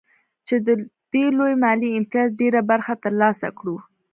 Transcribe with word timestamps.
چې 0.47 0.55
د 0.65 0.69
دې 1.11 1.25
لوی 1.37 1.53
مالي 1.63 1.89
امتياز 1.99 2.29
ډېره 2.41 2.61
برخه 2.69 2.93
ترلاسه 3.03 3.47
کړو 3.57 3.75